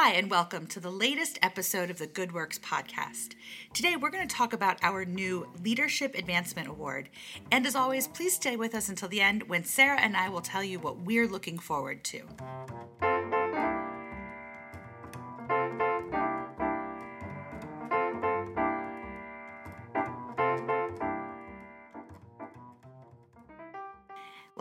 [0.00, 3.34] Hi, and welcome to the latest episode of the Good Works podcast.
[3.74, 7.08] Today, we're going to talk about our new Leadership Advancement Award.
[7.50, 10.40] And as always, please stay with us until the end when Sara and I will
[10.40, 12.22] tell you what we're looking forward to.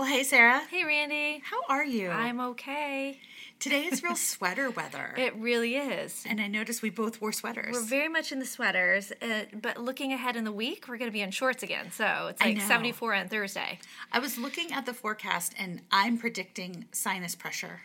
[0.07, 0.61] Hey, Sara.
[0.71, 1.43] Hey, Randi.
[1.43, 2.09] How are you?
[2.09, 3.19] I'm okay.
[3.59, 5.13] Today is real sweater weather.
[5.17, 6.23] It really is.
[6.25, 7.73] and I noticed we both wore sweaters.
[7.73, 11.11] We're very much in the sweaters, uh, but looking ahead in the week, we're going
[11.11, 11.91] to be in shorts again.
[11.91, 13.79] So it's like 74 on Thursday.
[14.13, 17.81] I was looking at the forecast and I'm predicting sinus pressure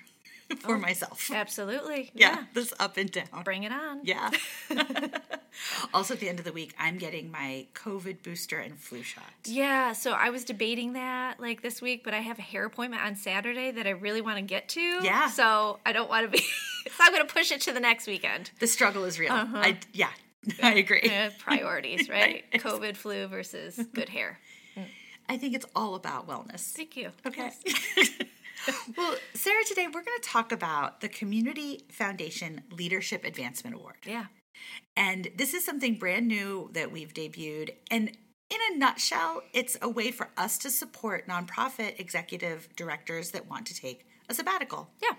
[0.60, 1.30] for myself.
[1.32, 2.10] Absolutely.
[2.14, 3.26] Yeah, this up and down.
[3.44, 4.00] Bring it on.
[4.02, 4.30] Yeah.
[5.94, 9.24] also, at the end of the week, I'm getting my COVID booster and flu shot.
[9.44, 13.02] Yeah, so I was debating that like this week, but I have a hair appointment
[13.02, 14.80] on Saturday that I really want to get to.
[14.80, 15.28] Yeah.
[15.28, 18.06] So I don't want to be, so I'm going to push it to the next
[18.06, 18.50] weekend.
[18.58, 19.32] The struggle is real.
[19.32, 20.10] I, yeah,
[20.62, 21.02] I agree.
[21.02, 22.44] Uh, priorities, right?
[22.54, 24.38] COVID, flu versus good hair.
[25.28, 26.72] I think it's all about wellness.
[26.72, 27.10] Thank you.
[27.26, 27.50] Okay.
[27.64, 28.10] Yes.
[28.96, 33.96] well, Sara, today we're going to talk about the Community Foundation Leadership Advancement Award.
[34.06, 34.26] Yeah.
[34.96, 37.70] And this is something brand new that we've debuted.
[37.90, 38.08] And
[38.50, 43.66] in a nutshell, it's a way for us to support nonprofit executive directors that want
[43.66, 44.88] to take a sabbatical.
[45.02, 45.16] Yeah,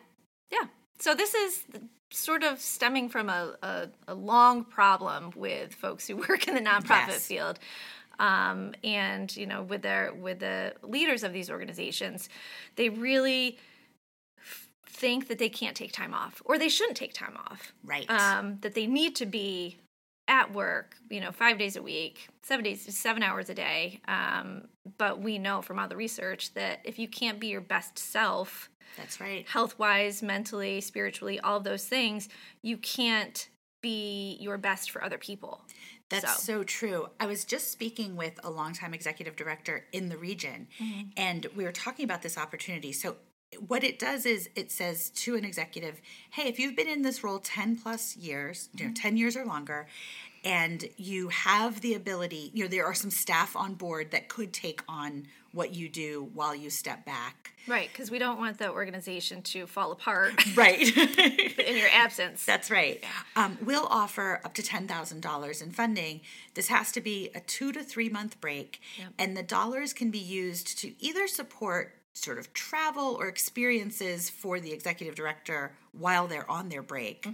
[0.52, 0.68] yeah.
[1.00, 1.64] So this is
[2.12, 6.62] sort of stemming from a, a, a long problem with folks who work in the
[6.62, 7.28] nonprofit Yes.
[7.28, 7.60] field.
[8.24, 12.30] Um, and you know, with their with the leaders of these organizations,
[12.78, 13.58] they really
[14.40, 17.74] f- think that they can't take time off, or they shouldn't take time off.
[17.84, 18.10] Right.
[18.10, 19.78] Um, that they need to be
[20.30, 24.00] at work, you know, five days a week, seven days, seven hours a day.
[24.08, 28.00] Um, but we know from all the research that if you can't be your best
[28.00, 29.46] self, That's right.
[29.46, 32.30] health wise, mentally, spiritually, all of those things,
[32.62, 33.50] you can't
[33.82, 35.62] be your best for other people.
[36.22, 36.64] That's So- so.
[36.64, 37.08] true.
[37.20, 41.02] I was just speaking with a longtime executive director in the region, Mm-hmm.
[41.18, 42.92] and we were talking about this opportunity.
[42.94, 43.16] So,
[43.68, 47.24] what it does is it says to an executive, hey, if you've been in this
[47.24, 48.94] role 10 plus years, you know, Mm-hmm.
[48.96, 49.88] 10 years or longer,
[50.44, 54.54] and you have the ability, you know, there are some staff on board that could
[54.54, 57.52] take on what you do while you step back.
[57.68, 60.82] Right, because we don't want the organization to fall apart Right.
[60.98, 62.44] in your absence.
[62.44, 63.04] That's right.
[63.36, 66.22] Um, we'll offer up to $10,000 in funding.
[66.56, 68.82] This has to be a two to three month break,
[69.18, 74.60] and the dollars can be used to either support sort of travel or experiences for
[74.60, 77.26] the executive director while they're on their break,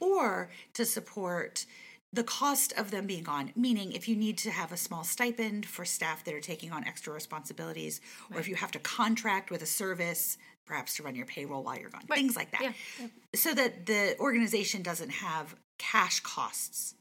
[0.00, 1.66] or to support
[2.12, 5.64] the cost of them being gone, meaning if you need to have a small stipend
[5.64, 8.00] for staff that are taking on extra responsibilities,
[8.32, 10.36] or if you have to contract with a service,
[10.66, 12.62] perhaps to run your payroll while you're gone, things like that.
[12.62, 16.94] Yeah, so that the organization doesn't have cash costs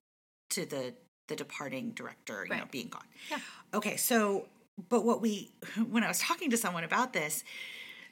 [0.51, 0.93] to the
[1.27, 3.05] the departing director, you know, being gone.
[3.29, 3.39] Yeah.
[3.73, 4.47] Okay, so
[4.89, 5.51] but what we
[5.89, 7.43] when I was talking to someone about this,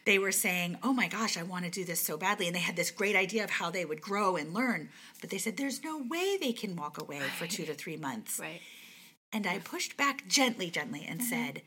[0.09, 2.59] they were saying, "Oh my gosh, I want to do this so badly," and they
[2.59, 4.89] had this great idea of how they would grow and learn,
[5.21, 8.39] but they said there's no way they can walk away for two to three months.
[8.39, 8.59] right.
[9.31, 11.29] And I pushed back gently, gently, and mm-hmm.
[11.29, 11.61] said,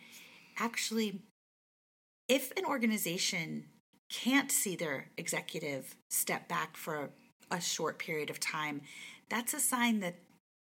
[0.59, 1.21] actually,
[2.29, 3.67] if an organization
[4.11, 7.11] can't see their executive step back for
[7.53, 8.81] a short period of time,
[9.29, 10.17] that's a sign that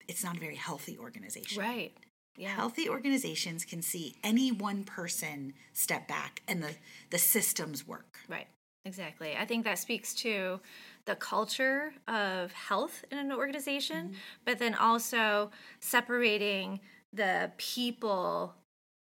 [0.08, 1.60] it's not a very healthy organization.
[1.60, 1.94] Right.
[2.38, 2.50] Yeah.
[2.50, 6.76] Healthy organizations can see any one person step back and the,
[7.10, 8.18] the systems work.
[8.28, 8.48] Right.
[8.86, 9.36] Exactly.
[9.38, 10.60] I think that speaks to
[11.06, 14.14] the culture of health in an organization, Mm-hmm.
[14.46, 16.80] but then also separating
[17.14, 18.56] the people,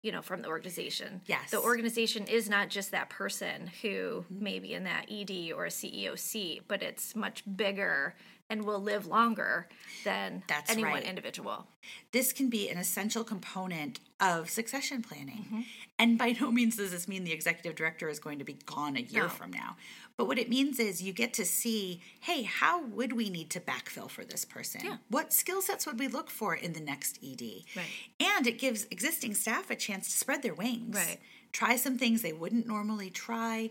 [0.03, 1.22] you know, from the organization.
[1.28, 1.51] Yes.
[1.51, 5.69] The organization is not just that person who may be in that ED or a
[5.69, 8.16] CEO seat, but it's much bigger
[8.50, 9.68] and will live longer
[10.04, 11.68] than That's any one individual.
[12.12, 15.46] this can be an essential component of succession planning.
[15.46, 15.62] Mm-hmm.
[15.98, 18.98] And by no means does this mean the executive director is going to be gone
[18.98, 19.30] a year No.
[19.30, 19.76] from now.
[20.18, 23.60] But what it means is you get to see hey, how would we need to
[23.60, 24.81] backfill for this person?
[24.84, 24.98] Yeah.
[25.10, 27.42] What skill sets would we look for in the next ED?
[27.75, 27.86] Right.
[28.19, 30.95] And it gives existing staff a chance to spread their wings.
[30.95, 31.19] Right.
[31.52, 33.69] Try some things they wouldn't normally try.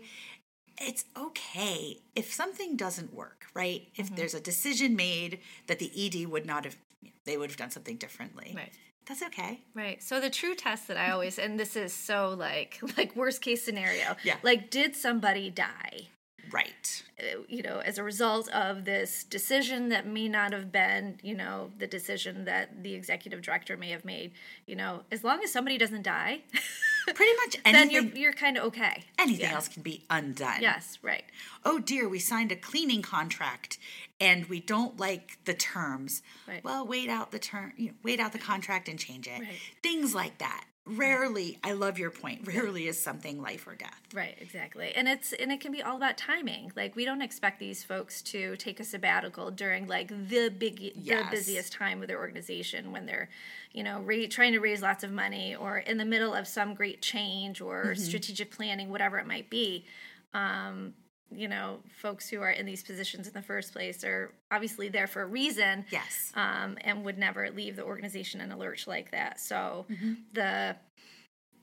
[0.81, 3.81] It's okay if something doesn't work, right?
[3.81, 4.01] Mm-hmm.
[4.01, 6.77] If there's a decision made that the ED would not have,
[7.25, 8.53] they would have done something differently.
[8.55, 8.71] Right.
[9.07, 9.61] That's okay.
[9.73, 10.01] Right.
[10.03, 13.63] So the true test that I always and this is so like like worst case
[13.63, 14.15] scenario.
[14.23, 14.37] Yeah.
[14.43, 16.09] Like did somebody die?
[16.51, 17.03] Right.
[17.19, 21.35] uh, You know, as a result of this decision that may not have been, you
[21.35, 24.31] know, the decision that the executive director may have made,
[24.65, 26.41] you know, as long as somebody doesn't die,
[27.13, 28.07] Pretty much then anything.
[28.07, 29.03] you're you're kind of okay.
[29.17, 29.55] anything Yeah.
[29.55, 30.61] else can be undone.
[30.61, 31.23] Yes, right.
[31.65, 33.77] Oh dear, we signed a cleaning contract
[34.19, 36.21] and we don't like the terms.
[36.47, 36.63] Right.
[36.63, 39.39] Well, wait out the term, you know, wait out the contract and change it.
[39.39, 39.59] Right.
[39.83, 40.65] Things like that.
[40.97, 42.47] Rarely, I love your point.
[42.47, 44.01] Rarely is something life or death.
[44.13, 44.91] Right, exactly.
[44.95, 46.71] And it's and it can be all about timing.
[46.75, 51.25] Like we don't expect these folks to take a sabbatical during like the big Yes.
[51.29, 53.29] the busiest time of their organization when they're,
[53.71, 56.73] you know, ra- trying to raise lots of money or in the middle of some
[56.73, 58.01] great change or Mm-hmm.
[58.01, 59.85] strategic planning, whatever it might be.
[60.33, 60.93] Um,
[61.31, 65.07] you know, folks who are in these positions in the first place are obviously there
[65.07, 65.85] for a reason.
[65.91, 66.31] Yes.
[66.35, 69.39] um, and would never leave the organization in a lurch like that.
[69.39, 70.13] So Mm-hmm.
[70.33, 70.75] the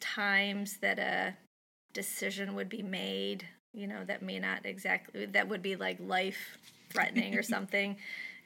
[0.01, 1.35] times that a
[1.93, 6.59] decision would be made, you know, that may not exactly that would be like life
[6.91, 7.97] threatening or something,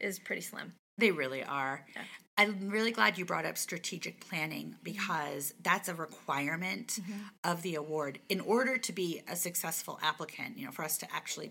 [0.01, 0.73] is pretty slim.
[0.99, 1.85] They really are.
[1.97, 2.03] Yeah.
[2.41, 4.83] I'm really glad you brought up strategic planning mm-hmm.
[4.83, 7.21] because that's a requirement mm-hmm.
[7.45, 8.19] of the award.
[8.31, 11.51] In order to be a successful applicant, you know, for us to actually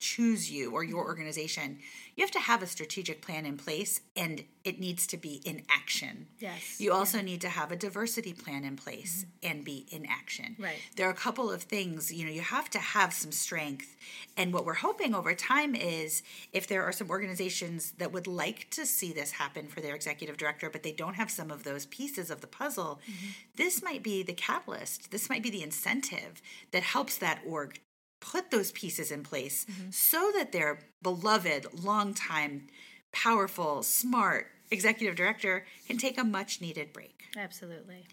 [0.00, 1.08] choose you or your mm-hmm.
[1.08, 1.78] organization,
[2.16, 5.62] you have to have a strategic plan in place and it needs to be in
[5.70, 6.26] action.
[6.38, 6.80] Yes.
[6.80, 9.52] You also need to have a diversity plan in place mm-hmm.
[9.52, 10.56] and be in action.
[10.58, 10.78] Right.
[10.96, 13.96] There are a couple of things, you know, you have to have some strength.
[14.36, 18.70] And what we're hoping over time is if there are some organizations that would like
[18.70, 21.84] to see this happen for their executive director, but they don't have some of those
[21.86, 23.28] pieces of the puzzle, mm-hmm.
[23.56, 25.10] this might be the catalyst.
[25.10, 27.80] This might be the incentive that helps that org
[28.20, 32.66] put those pieces in place so that their beloved, longtime,
[33.12, 37.24] powerful, smart executive director can take a much needed break.
[37.36, 38.06] Absolutely.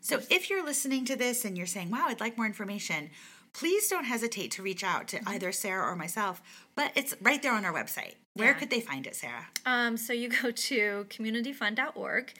[0.00, 3.10] So if you're listening to this and you're saying, wow, I'd like more information,
[3.52, 6.42] please don't hesitate to reach out to either Sara or myself.
[6.74, 8.14] But it's right there on our website.
[8.34, 8.54] Where Yeah.
[8.54, 9.46] could they find it, Sara?
[9.64, 12.32] Um, so you go to communityfund.org,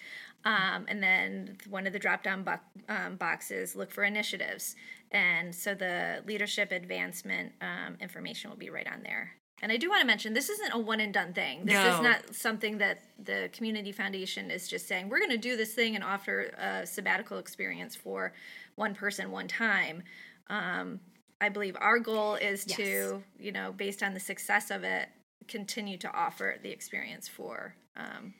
[0.44, 2.58] um, and then one of the drop-down bo-
[2.88, 4.74] um, boxes look for initiatives,
[5.12, 9.32] and so the leadership advancement um, information will be right on there.
[9.62, 11.64] And I do want to mention this isn't a one and done thing.
[11.64, 11.94] This No.
[11.94, 15.72] is not something that the Community Foundation is just saying we're going to do this
[15.72, 18.32] thing and offer a sabbatical experience for
[18.74, 20.02] one person one time.
[20.48, 20.98] Um,
[21.40, 22.76] I believe our goal is Yes.
[22.78, 25.08] to, you know, based on the success of it,
[25.48, 28.34] continue to offer the experience for um,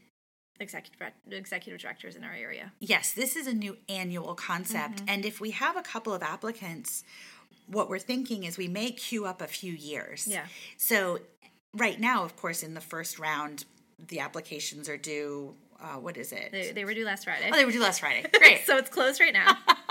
[0.63, 2.73] executive executive directors in our area.
[2.81, 5.03] Yes, this is a new annual concept.
[5.09, 7.05] And if we have a couple of applicants,
[7.67, 10.27] what we're thinking is we may queue up a few years.
[10.27, 10.45] Yeah.
[10.77, 11.21] So,
[11.75, 13.65] right now, of course, in the first round,
[14.09, 15.55] the applications are due.
[15.81, 16.51] Uh, what is it?
[16.53, 17.51] They, they were due last Friday.
[17.53, 18.25] oh, they were due last Friday.
[18.39, 18.61] Great.
[18.67, 19.57] so it's closed right now.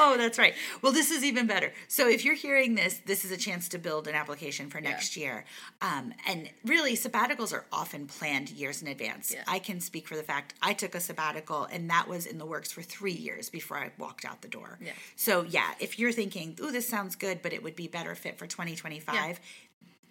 [0.00, 0.54] oh, that's right.
[0.82, 1.72] Well, this is even better.
[1.86, 5.16] So if you're hearing this, this is a chance to build an application for next
[5.16, 5.44] year.
[5.82, 9.32] Um, and really, sabbaticals are often planned years in advance.
[9.32, 9.44] Yeah.
[9.46, 12.46] I can speak for the fact I took a sabbatical, and that was in the
[12.46, 14.78] works for three years before I walked out the door.
[14.80, 14.92] Yeah.
[15.16, 18.38] So yeah, if you're thinking, "Ooh, this sounds good," but it would be better fit
[18.38, 19.38] for 2025.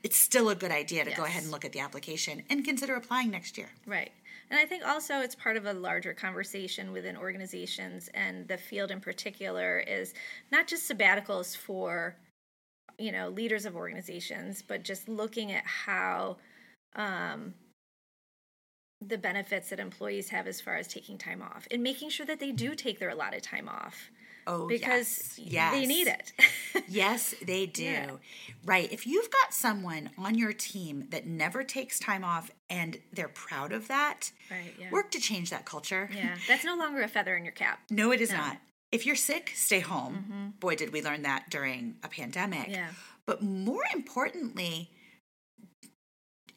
[0.01, 2.95] It's still a good idea to go ahead and look at the application and consider
[2.95, 3.69] applying next year.
[3.86, 4.12] Right.
[4.50, 8.90] And I think also it's part of a larger conversation within organizations and the field
[8.90, 10.13] in particular is
[10.51, 12.16] not just sabbaticals for
[12.98, 16.38] you know leaders of organizations, but just looking at how
[16.96, 17.54] um,
[19.01, 22.40] the benefits that employees have as far as taking time off and making sure that
[22.40, 24.12] they do take their allotted time off
[24.51, 25.74] Oh, because yes.
[25.74, 26.34] they need it.
[26.88, 27.84] Yes, they do.
[27.84, 28.10] Yeah.
[28.66, 28.92] Right.
[28.92, 33.72] If you've got someone on your team that never takes time off and they're proud
[33.74, 34.74] of that, right.
[34.79, 34.89] Yeah.
[34.89, 36.10] work to change that culture.
[36.15, 36.36] yeah.
[36.48, 37.79] That's no longer a feather in your cap.
[37.91, 38.58] No, it is not.
[38.91, 40.56] If you're sick, stay home.
[40.60, 42.62] Boy, did we learn that during a pandemic.
[42.62, 42.72] Mm-hmm.
[42.72, 42.89] Yeah.
[43.27, 44.89] But more importantly,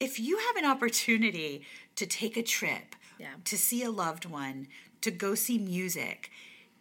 [0.01, 3.35] if you have an opportunity to take a trip, Yeah.
[3.45, 4.69] to see a loved one,
[5.03, 6.31] to go see music,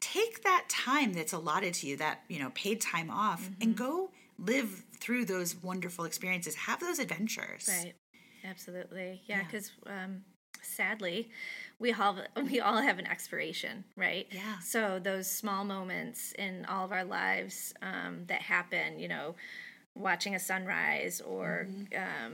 [0.02, 3.62] take that time that's allotted to you, that, you know, paid time off, Mm-hmm.
[3.62, 6.56] and go live through those wonderful experiences.
[6.56, 7.70] Have those adventures.
[7.70, 7.94] Right.
[8.44, 9.22] Absolutely.
[9.28, 9.44] Yeah, Yeah.
[9.46, 10.24] because um,
[10.64, 11.30] sadly,
[11.80, 12.18] we all
[12.50, 14.28] we all have an expiration, right?
[14.32, 14.58] Yeah.
[14.60, 19.36] So those small moments in all of our lives um, that happen, you know,
[19.96, 22.26] watching a sunrise or Mm-hmm.
[22.26, 22.34] um,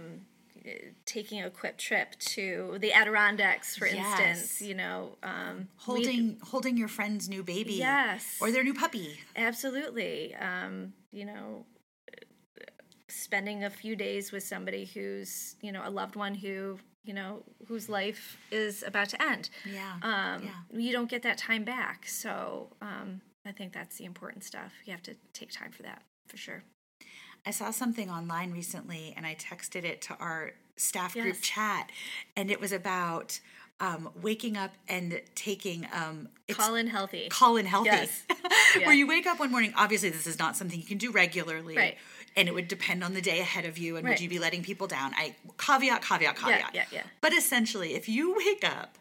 [1.06, 4.20] taking a quick trip to the Adirondacks, for Yes.
[4.20, 7.74] instance, you know, um, we- Holding holding your friend's new baby.
[7.76, 8.38] Yes.
[8.42, 9.20] Or their new puppy.
[9.36, 10.36] Absolutely.
[10.36, 11.66] Um, you know,
[13.10, 17.44] spending a few days with somebody who's, you know, a loved one who, you know,
[17.68, 19.50] whose life is about to end.
[19.66, 19.94] Yeah.
[20.02, 20.52] Um, yeah.
[20.80, 22.08] You don't get that time back.
[22.08, 24.74] So um, I think that's the important stuff.
[24.86, 26.64] You have to take time for that, for sure.
[27.48, 31.90] I saw something online recently and I texted it to our staff group chat
[32.36, 33.40] and it was about
[33.80, 37.30] um, waking up and taking um, Call in healthy.
[37.30, 38.24] call in healthy, Yes.
[38.78, 38.86] Yeah.
[38.88, 39.74] where you wake up one morning.
[39.78, 41.98] Obviously, this is not something you can do regularly, Right.
[42.36, 44.12] And it would depend on the day ahead of you, and Right.
[44.14, 45.14] would you be letting people down?
[45.16, 46.72] I caveat, caveat, caveat.
[46.76, 47.04] yeah, yeah.
[47.22, 48.98] But essentially, if you wake up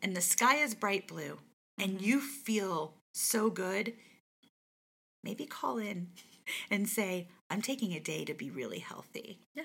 [0.00, 1.38] and the sky is bright blue
[1.78, 3.92] and you feel so good,
[5.26, 6.08] maybe call in
[6.70, 9.64] and say, "I'm taking a day to be really healthy." Yeah.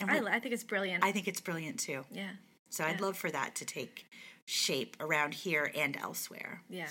[0.00, 1.02] And I, I think it's brilliant.
[1.02, 2.04] I think it's brilliant too.
[2.12, 2.30] yeah.
[2.70, 4.04] So I'd love for that to take
[4.44, 6.62] shape around here and elsewhere.
[6.68, 6.88] Yeah.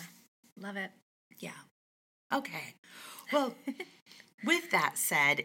[0.59, 0.89] Love it.
[1.37, 1.51] Yeah.
[2.33, 2.73] Okay.
[3.31, 3.53] Well,
[4.43, 5.43] with that said,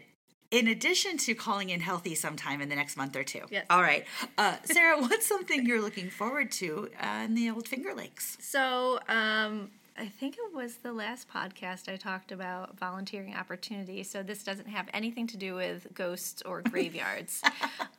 [0.49, 3.41] in addition to calling in healthy sometime in the next month or two.
[3.51, 3.65] Yes.
[3.69, 4.05] All right.
[4.37, 8.37] Uh, Sara, what's something you're looking forward to uh, in the old Finger Lakes?
[8.41, 14.09] So, um, I think it was the last podcast I talked about volunteering opportunities.
[14.09, 17.41] So, this doesn't have anything to do with ghosts or graveyards.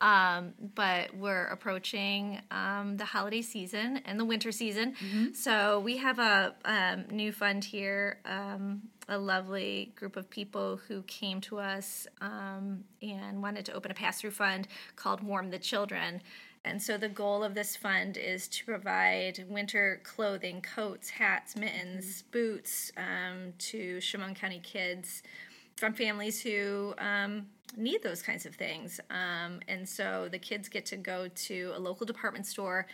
[0.00, 4.94] um, but we're approaching um, the holiday season and the winter season.
[5.34, 8.18] So, we have a um, new fund here.
[8.24, 13.90] Um, a lovely group of people who came to us um, and wanted to open
[13.90, 16.22] a pass through fund called Warm the Children.
[16.64, 22.22] And so the goal of this fund is to provide winter clothing, coats, hats, mittens,
[22.22, 25.22] boots um, to Chemung County kids
[25.76, 28.98] from families who um, need those kinds of things.
[29.10, 32.86] Um, and so the kids get to go to a local department store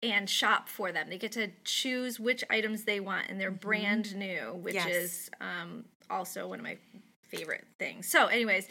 [0.00, 1.08] and shop for them.
[1.10, 4.86] They get to choose which items they want, and they're brand new, which Yes.
[4.88, 6.76] is um, also one of my
[7.22, 8.06] favorite things.
[8.08, 8.68] So, anyways,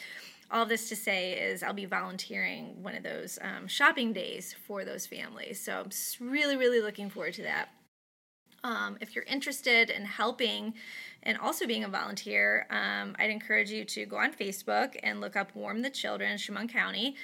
[0.49, 4.85] all this to say is I'll be volunteering one of those um, shopping days for
[4.85, 5.59] those families.
[5.59, 5.85] So
[6.21, 7.69] I'm really, really looking forward to that.
[8.63, 10.73] Um, if you're interested in helping
[11.23, 15.35] and also being a volunteer, um, I'd encourage you to go on Facebook and look
[15.35, 17.15] up Warm the Children, Chemung County,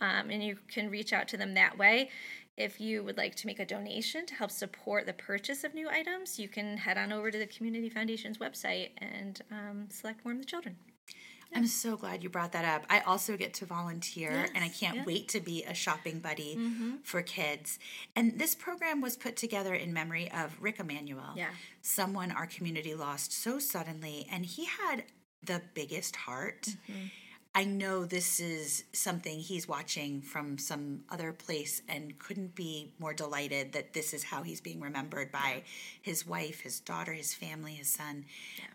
[0.00, 2.10] um, and you can reach out to them that way.
[2.56, 5.88] If you would like to make a donation to help support the purchase of new
[5.88, 10.38] items, you can head on over to the Community Foundation's website and um, select Warm
[10.38, 10.76] the Children.
[11.54, 12.86] I'm so glad you brought that up.
[12.88, 15.04] I also get to volunteer, and I can't yeah.
[15.04, 16.96] wait to be a shopping buddy mm-hmm.
[17.02, 17.78] for kids.
[18.14, 21.50] And this program was put together in memory of Rick Emanuel, Yeah.
[21.82, 25.04] someone our community lost so suddenly, and he had
[25.42, 26.62] the biggest heart.
[26.62, 27.06] Mm-hmm.
[27.52, 33.12] I know this is something he's watching from some other place and couldn't be more
[33.12, 35.64] delighted that this is how he's being remembered by
[36.00, 38.24] his wife, his daughter, his family, his son,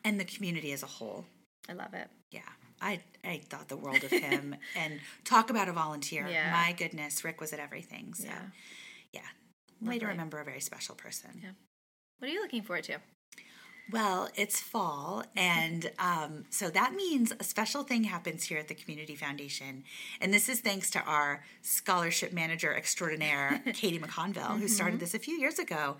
[0.03, 1.25] and the community as a whole.
[1.69, 2.09] I love it.
[2.31, 2.41] Yeah,
[2.81, 4.55] I I thought the world of him.
[4.75, 6.27] and talk about a volunteer.
[6.27, 6.51] Yeah.
[6.51, 8.13] My goodness, Rick was at everything.
[8.13, 8.41] So yeah,
[9.13, 9.21] Yeah.
[9.89, 11.41] way to remember a very special person.
[11.43, 11.49] Yeah.
[12.19, 12.97] What are you looking forward to?
[13.91, 18.73] Well, it's fall, and um, so that means a special thing happens here at the
[18.73, 19.83] Community Foundation.
[20.19, 25.19] And this is thanks to our scholarship manager extraordinaire, Katie McConville, who started this a
[25.19, 25.97] few years ago.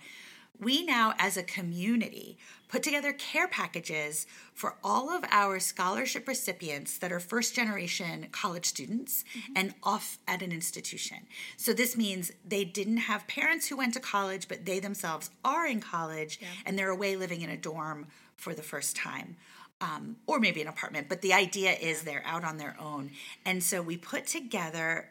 [0.60, 6.98] We now, as a community, put together care packages for all of our scholarship recipients
[6.98, 9.24] that are first generation college students
[9.56, 11.28] and off at an institution.
[11.58, 15.68] So, this means they didn't have parents who went to college, but they themselves are
[15.68, 19.38] in college and they're away living in a dorm for the first time.
[19.82, 23.12] Um, or maybe an apartment, but the idea is they're out on their own.
[23.44, 25.10] And so we put together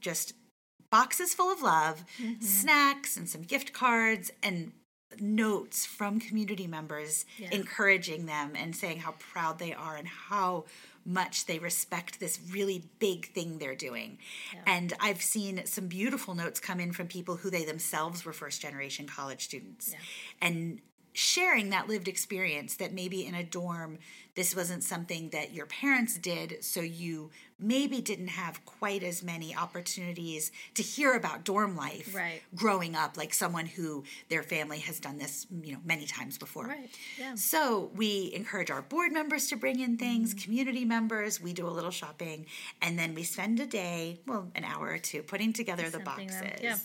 [0.00, 0.32] just
[0.90, 2.04] boxes full of love,
[2.40, 4.72] snacks, and some gift cards, and
[5.20, 7.50] notes from community members Yeah.
[7.52, 10.64] encouraging them and saying how proud they are and how
[11.04, 14.18] much they respect this really big thing they're doing.
[14.66, 18.60] And I've seen some beautiful notes come in from people who they themselves were first
[18.60, 19.94] generation college students.
[20.40, 20.80] And
[21.16, 23.98] sharing that lived experience that maybe in a dorm
[24.34, 29.56] this wasn't something that your parents did so you maybe didn't have quite as many
[29.56, 32.42] opportunities to hear about dorm life Right.
[32.54, 36.66] growing up like someone who their family has done this you know many times before
[36.66, 37.34] Right, yeah.
[37.34, 40.44] so we encourage our board members to bring in things Mm-hmm.
[40.44, 42.44] community members we do a little shopping
[42.82, 46.42] and then we spend a day well an hour or two putting together the boxes
[46.62, 46.76] yeah.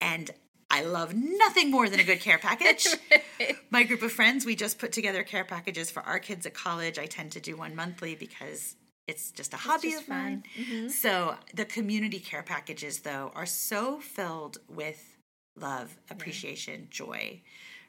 [0.00, 0.32] and
[0.70, 2.86] I love nothing more than a good care package.
[3.70, 6.98] My group of friends, we just put together care packages for our kids at college.
[6.98, 10.44] I tend to do one monthly because it's just a hobby just of mine.
[10.58, 10.88] Mm-hmm.
[10.88, 15.16] So the community care packages, though, are so filled with
[15.56, 17.40] love, appreciation, joy,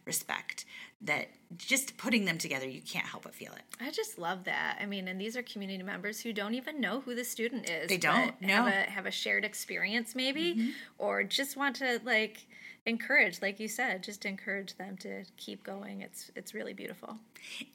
[0.06, 0.66] respect
[1.02, 3.62] that just putting them together, you can't help but feel it.
[3.80, 4.78] I just love that.
[4.82, 7.88] I mean, and these are community members who don't even know who the student is.
[7.88, 8.56] They don't, no.
[8.56, 12.48] Have a, have a shared experience, maybe, or just want to like
[12.86, 16.02] encourage, like you said, just encourage them to keep going.
[16.02, 17.18] It's it's really beautiful.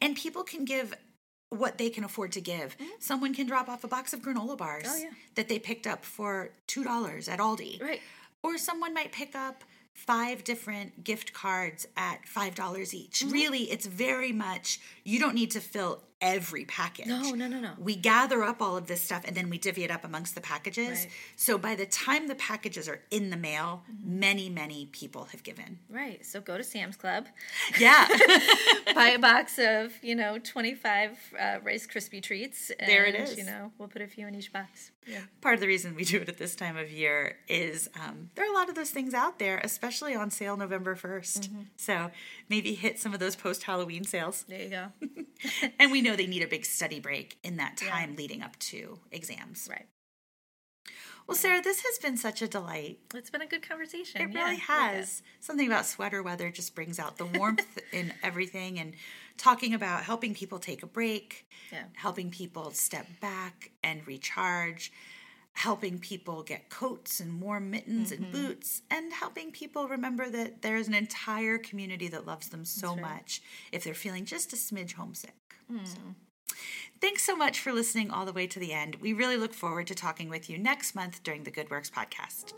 [0.00, 0.94] And people can give
[1.50, 2.76] what they can afford to give.
[2.98, 4.92] Someone can drop off a box of granola bars Mm-hmm.
[4.94, 5.10] Oh, yeah.
[5.36, 7.80] that they picked up for $2 at Aldi.
[7.80, 8.00] Right.
[8.42, 13.22] Or someone might pick up five different gift cards at $5 each.
[13.30, 17.06] Really, it's very much, you don't need to fill every package.
[17.06, 17.72] No, no, no, no.
[17.78, 20.40] We gather up all of this stuff and then we divvy it up amongst the
[20.40, 21.00] packages.
[21.00, 21.08] Right.
[21.36, 24.20] So by the time the packages are in the mail, Mm-hmm.
[24.20, 25.78] many, many people have given.
[25.90, 26.24] Right.
[26.24, 27.26] So go to Sam's Club,
[27.78, 28.08] Yeah.
[28.94, 32.70] buy a box of, you know, 25 uh, Rice Krispie treats.
[32.70, 33.36] And, There it is.
[33.36, 34.90] You know, we'll put a few in each box.
[35.06, 35.20] Yeah.
[35.42, 38.46] Part of the reason we do it at this time of year is um, there
[38.46, 41.40] are a lot of those things out there, especially on sale November 1st.
[41.40, 41.60] Mm-hmm.
[41.76, 42.10] So
[42.48, 44.44] maybe hit some of those post Halloween sales.
[44.48, 44.86] There you go.
[45.78, 48.98] and we know they need a big study break in that time leading up to
[49.12, 49.68] exams.
[49.70, 49.86] right.
[51.26, 52.98] Well, Sara, this has been such a delight.
[53.14, 54.20] It's been a good conversation.
[54.20, 54.96] It Yeah, really I like it.
[54.98, 55.22] has.
[55.40, 58.94] Something about sweater weather just brings out the warmth in everything and
[59.38, 61.84] talking about helping people take a break, Yeah.
[61.94, 64.92] helping people step back and recharge,
[65.54, 68.24] helping people get coats and warm mittens Mm-hmm.
[68.24, 72.90] and boots, and helping people remember that there's an entire community that loves them so
[72.92, 73.00] right.
[73.00, 73.40] much
[73.72, 75.32] if they're feeling just a smidge homesick.
[77.00, 78.96] Thanks so much for listening all the way to the end.
[78.96, 82.54] We really look forward to talking with you next month during the Good Works podcast.